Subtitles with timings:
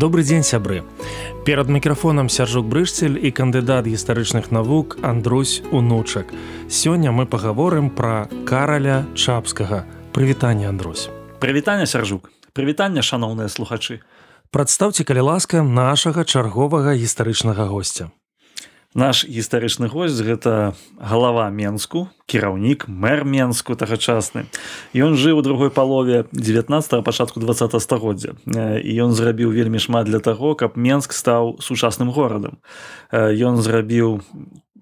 [0.00, 0.80] Добры дзень сябры.
[1.44, 6.32] Перад мікрафонам сяржук брышцель і кандыдат гістарычных навук Андрусь унучак.
[6.72, 9.84] Сёння мы пагаворым пра караля чапскага
[10.16, 11.12] прывітанне Андрусь.
[11.36, 14.00] Прывітанне сяржук прывітанне шаноўныя слухачы.
[14.48, 18.08] Прадстаўце калі ласка нашага чарговага гістарычнага госця.
[18.90, 24.50] Наш гістарычны госць гэта галава Менску, кіраўнік мэр Менску тагачасны.
[24.90, 28.34] Ён жыў у другой палове 19 пачатку 20 стагоддзя.
[28.50, 32.58] І ён зрабіў вельмі шмат для таго, каб Менск стаў сучасным горадам.
[33.14, 34.26] Ён зрабіў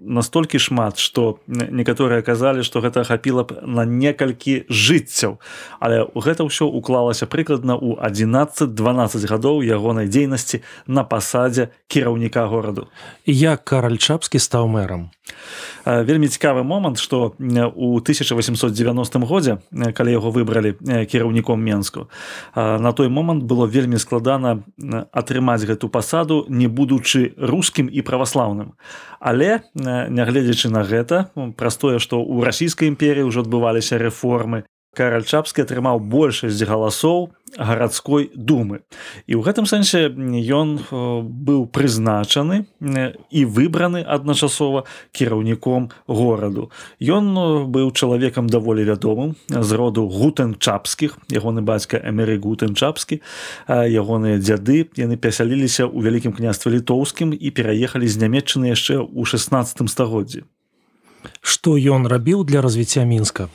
[0.01, 5.39] настолькі шмат што некаторыя казалі што гэта хапіла б на некалькі жыццяў.
[5.81, 12.87] Але гэта ўсё уклалася прыкладна ў 11-12 гадоў ягонай дзейнасці на пасадзе кіраўніка гораду.
[13.27, 15.11] Як караль чапскі стаў мэрам?
[15.85, 22.09] Вельмі цікавы момант што у 1890 годзе калі яго выбралі кіраўніком менску
[22.55, 24.65] на той момант было вельмі складана
[25.13, 28.73] атрымаць гэту пасаду не будучы рускім і праваслаўным.
[29.21, 29.61] Але
[30.09, 31.29] нягледзячы на гэта
[31.61, 34.65] праз тое што ў расійскай імперіі ўжо адбываліся рэформы
[34.97, 38.85] караль чапскі атрымаў большасць галасоў гарадской думы.
[39.27, 40.13] І ў гэтым сэнсе
[40.53, 40.81] ён
[41.25, 42.69] быў прызначаны
[43.31, 46.69] і выбраны адначасова кіраўніком гораду.
[47.01, 47.33] Ён
[47.73, 53.21] быў чалавекам даволі вядомым з роду гутен чапскіх ягоны бацька эмеры гутен чапскі
[53.69, 59.89] ягоныя дзяды яны пасяліліся ў вялікім княстве літоўскім і пераехалі з нямметчыны яшчэ ў 16
[59.89, 60.45] стагоддзі.
[61.41, 63.49] Што ён рабіў для развіцця мінска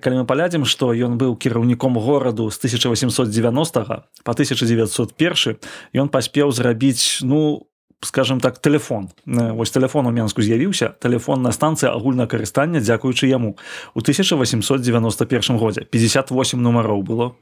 [0.00, 5.56] калі мы палядзім што ён быў кіраўніком гораду з 1890 по 1901
[5.94, 7.69] ён паспеў зрабіць ну
[8.02, 9.10] скажем так телефон.
[9.26, 13.56] Вось телефон у менску з'явіўся телефонная станцыя агульна карыстання дзякуючы яму.
[13.94, 17.36] У 1891 годзе 58 нумароў было.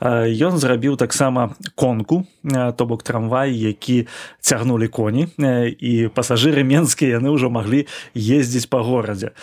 [0.00, 4.06] Ён зрабіў таксама конку то бок трамвай які
[4.40, 5.26] цягнули коні
[5.80, 9.34] і пасажыры менскія яны ўжо маглі ездзіць по горадзе.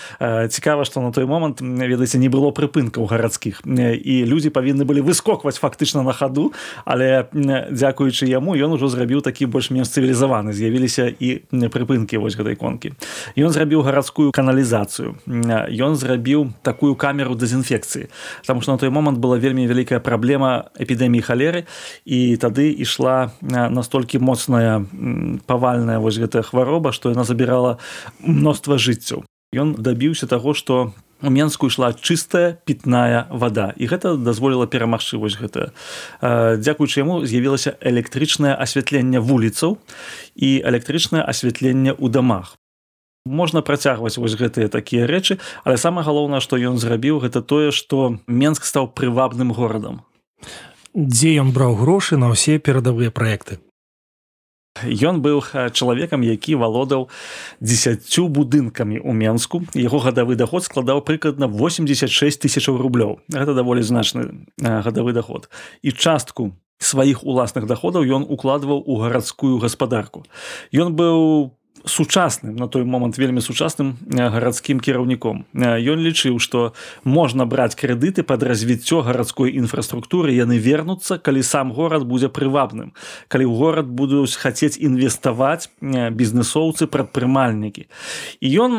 [0.50, 5.60] Цікава что на той момант ведаеце не было прыпынкаў гарадскіх і людзі павінны былі выскокваць
[5.60, 6.54] фактычна на хаду
[6.86, 12.94] але дзякуючы яму ён ужо зрабіў такі больш-менш цывілізаваны з'явіліся і прыпынкі вось гэтай конкі
[13.38, 15.18] ён зрабіў гарадскую каналізацыю.
[15.26, 18.10] Ён зрабіў такую камеру дэзінфекцыі
[18.46, 21.66] там што на той момант была вельмі вялікая праблема эпідэміі халеры
[22.06, 24.86] і тады ішла настолькі моцная
[25.46, 27.78] павальная вось гэтая хвароба што яна забірала
[28.22, 29.26] мноства жыццяў.
[29.54, 30.94] Ён дабіўся таго што
[31.24, 35.72] у менску ішла чыстая пітная вода і гэта дазволіла перамагчы вось гэта.
[36.22, 39.80] Дзякуючы яму з'явілася электрычнае асвятленне вуліцаў
[40.36, 42.60] і электрычнае асвятленне ў дамах.
[43.26, 48.20] Можна працягваць вось гэтыя такія рэчы але самае галоўнае што ён зрабіў гэта тое што
[48.28, 50.04] менск стаў прывабным горадам.
[50.94, 53.64] Дзе ён браў грошы на ўсе перадавыя праекты
[54.82, 57.06] Ён быў чалавекам, які валодаў
[57.62, 59.62] дзесяцю будынкамі ў Менску.
[59.78, 62.10] Яго гадавы даход складаў прыкладна 86
[62.42, 63.22] тысячаў рублёў.
[63.30, 65.46] Гэта даволі значны гадавы даход.
[65.86, 70.26] І частку сваіх уласных даходаў ён укладваў у гарадскую гаспадарку.
[70.74, 71.54] Ён быў
[71.86, 75.46] сучасным на той момант вельмі сучасным гарадскім кіраўніком.
[75.54, 76.74] Ён лічыў што
[77.04, 82.94] можна браць крэдыты под развіццё гарадской інфраструктуры яны вернуцца калі сам горад будзе прывабным
[83.28, 87.88] калі ў горад будуць хацець інвеставаць бізнесоўцы прадпрымальнікі.
[88.40, 88.72] І ён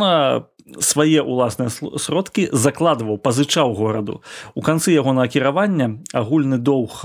[0.80, 4.20] свае ўласныя сродкі закладваў пазычаў гораду.
[4.54, 7.04] У канцы яго накіравання агульны доўг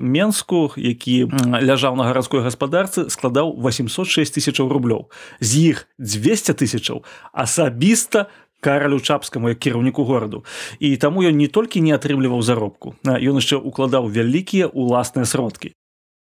[0.00, 1.28] менску які
[1.60, 5.12] ляжаў на гарадской гаспадарцы складаў 806 тысячаў рублёў.
[5.40, 10.44] З іх 200 тысячаў асабіста каралю чапскаму як кіраўніку гораду.
[10.80, 15.72] І таму ён не толькі не атрымліваў заробку ён яшчэ укладаў вялікія уласныя сродкі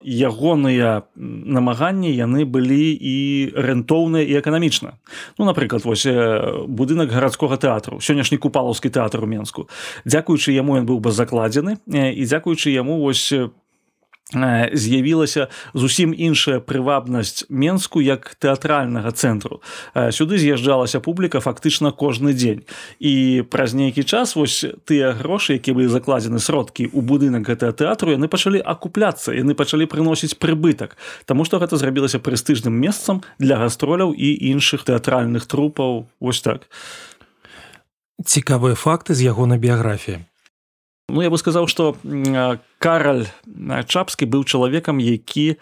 [0.03, 3.15] ягоныя намаганні яны былі і
[3.55, 4.97] рэнтоўныя і эканамічна.
[5.37, 6.05] Ну напрыклад вось
[6.67, 9.69] будынак гарадскога тэатру сённяшні купалаўскі тэатр у менску.
[10.05, 13.33] Дзякуючы яму ён быў бы закладзены і дзякуючы яму вось
[14.33, 19.61] з'явілася зусім іншая прывабнасць менску як тэатральнага цэнтру.
[20.11, 22.67] Сюды з'язджалася публіка фактычна кожны дзень.
[22.99, 28.11] І праз нейкі час вось тыя грошы якія былі закладзены сродкі ў будынак гэтага тэатру
[28.11, 34.13] яны пачалі акупляцца яны пачалі прыносіць прыбытак Таму што гэта зрабілася прэстыжным месцам для гастроляў
[34.13, 36.07] і іншых тэатральных трупаў.
[36.19, 36.67] Вось так.
[38.23, 40.25] Цікавыя факты з ягонай біяграфіі
[41.09, 41.95] Ну я бы сказаў, што
[42.83, 43.27] Караль
[43.87, 45.55] Чапскі быў чалавекам, які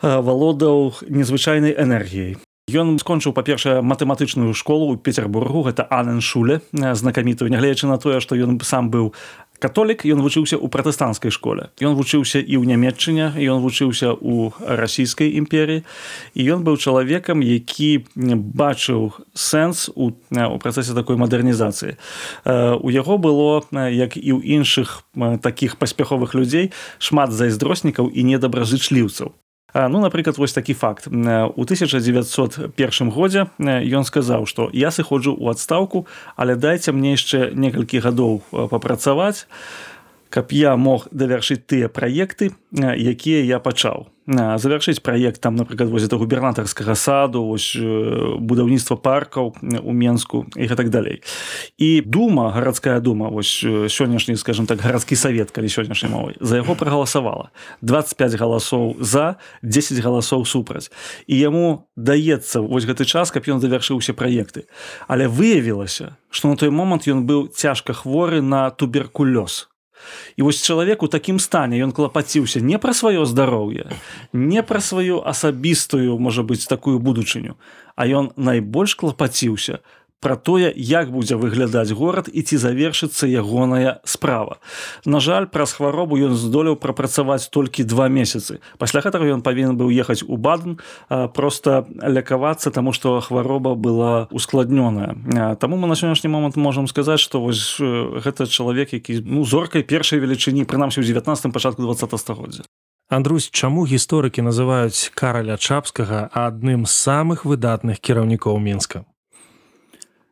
[0.00, 2.40] валодаў незвычайнай энергіяй.
[2.70, 8.38] Ён скончыў па-першае матэматычную школу ў Петербургу гэта Анен шуле знакамітую нягледзячы на тое што
[8.38, 9.12] ён сам быў
[9.60, 15.36] католік ён вучыўся ў пратэстанцкай школе ён вучыўся і ў нямметчыне ён вучыўся ў расійскай
[15.36, 15.84] імперіі
[16.34, 22.00] і ён быў чалавекам які бачыў сэнс у, у працэсе такой мадэрнізацыі
[22.80, 23.62] у яго было
[23.92, 25.04] як і ў іншых
[25.44, 29.36] такіх паспяховых людзей шмат зайздроснікаў і недабразычліўцаў
[29.74, 31.06] Ну напрыклад вось такі факт.
[31.06, 36.06] У 1901 годзе ён сказаў што я сыходжу ў адстаўку
[36.36, 39.46] але дайце мне яшчэ некалькі гадоў папрацаваць
[40.30, 44.06] каб я мог давяршыць тыя праекты якія я пачаў.
[44.30, 50.90] Завяршыць праект там напрыклад воз это губернатарскага саду ось будаўніцтва паркаў у менску і так
[50.90, 51.22] далей.
[51.78, 56.78] І дума гарадская дума вось сённяшні скажем так гарадскі савет калі сённяшняй мовай за яго
[56.78, 57.50] прагаласавала.
[57.82, 60.94] 25 галасоў за 10 галасоў супраць.
[61.26, 64.70] І яму даецца вось гэты час каб ён завяршыў усе праекты.
[65.08, 69.66] Але выявілася што на той момант ён быў цяжка хворы на туберкулёз
[70.36, 73.90] І вось чалавек у такім стане ён клапаціўся не пра сваё здароўе,
[74.32, 77.56] не пра сваю асабістую, можа быць такую будучыню,
[77.96, 79.80] а ён найбольш клапаціўся
[80.20, 84.60] пра тое, як будзе выглядаць горад і ці завершыцца ягоная справа.
[85.04, 88.60] На жаль, праз хваробу ён здолеў прапрацаваць толькі два месяцы.
[88.78, 90.78] Пасля гэтага ён павінен быў ехаць у баден
[91.08, 95.56] просто лякавацца, таму што хвароба была ускладнёная.
[95.56, 100.20] Таму мы на сённяшні момант можам сказаць, што вось гэта чалавек, які ну, зоркай першай
[100.20, 102.62] велічыні прынамсі ў 19 пачатку 20 стагоддзя.
[103.10, 109.09] Андрусь, чаму гісторыкі называюць караля чапскага адным з самых выдатных кіраўнікоў мінска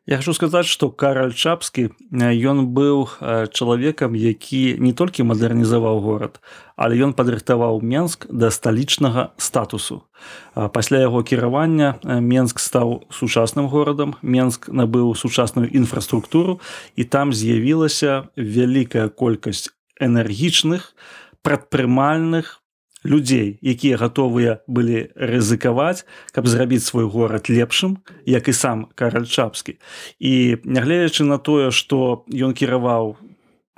[0.08, 3.12] Я хочу сказаць что караль чапскі ён быў
[3.52, 6.40] чалавекам які не толькі мадэрнізаваў горад
[6.80, 10.08] але ён падрыхтаваў менск да сталічнага статусу.
[10.56, 16.56] Пасля яго кіравання менск стаў сучасным горадам менск набыў сучасную інфраструктуру
[16.96, 19.68] і там з'явілася вялікая колькасць
[20.00, 20.96] энергічных
[21.44, 22.64] прадпрымальных
[23.04, 29.78] людзей якія гатовыя былі рызыкаваць каб зрабіць свой горад лепшым як і сам каральчапскі
[30.18, 33.16] і нягледзячы на тое што ён кіраваў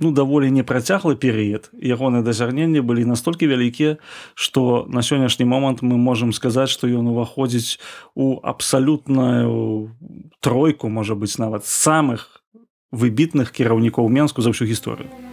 [0.01, 4.01] ну даволі непрацяглы перыяд ягоныя дасягненні былі настолькі вялікія
[4.35, 7.77] што на сённяшні момант мы можемм сказаць што ён уваходзіць
[8.17, 9.93] у абсалютную
[10.41, 12.41] тройку можа быць нават самых
[12.91, 15.30] выбітных кіраўнікоў менску за ўсю гісторыю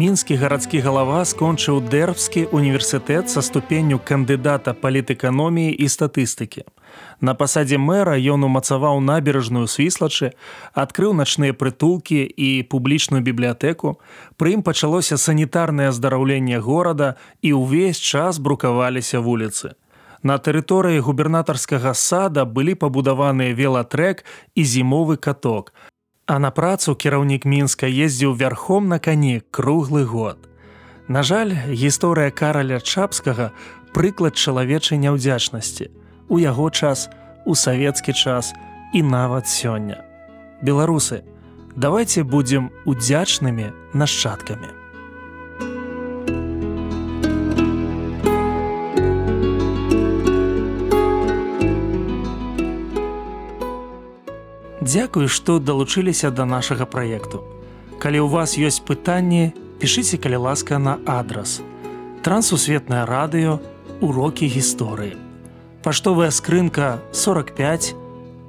[0.00, 6.64] мінскі гарадскі галава скончыў дэрбскі універсітэт са ступенню кандыдата палітэканоміі і статыстыкі.
[7.20, 10.32] На пасадзе мэра ён умацаваў набережную свіслачы,
[10.72, 14.00] адкрыў начныя прытулкі і публічную бібліятэку.
[14.40, 19.76] Пры ім пачалося санітарнае аздараўленне горада і ўвесь час брукаваліся вуліцы.
[20.22, 24.24] На тэрыторыі губернатарскага сада былі пабудаваныя велатрэк
[24.54, 25.72] і зімовы каток,
[26.30, 30.38] А на працу кіраўнік мінска ездзіў вярхом на кані круглы год.
[31.08, 33.50] На жаль, гісторыя караля чапскага
[33.90, 35.90] прыклад чалавечай няўдзячнасці.
[36.30, 37.10] У яго час,
[37.42, 38.54] у савецкі час
[38.94, 40.06] і нават сёння.
[40.62, 41.26] Беларусы,
[41.74, 44.79] давайте будзем удзячнымі нашчадкамі.
[54.90, 57.46] Дзякую, што далучыліся да нашага праекту.
[58.02, 61.62] Калі ў вас ёсць пытанні, пішыце калі ласка на адрас.
[62.26, 63.62] Трансусветнае радыё,
[64.02, 65.14] урокі гісторыі.
[65.86, 67.94] Паштовая скрынка 45,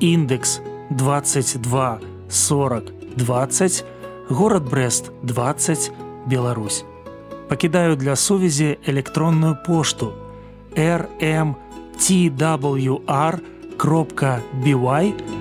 [0.01, 2.89] індекс 22 40
[3.21, 3.85] 20,
[4.29, 5.91] горад Брест 20,
[6.25, 6.85] Беларусь.
[7.49, 10.13] Пакідаю для сувязі электронную пошту
[10.73, 11.53] rmtwr
[13.77, 15.40] кропка by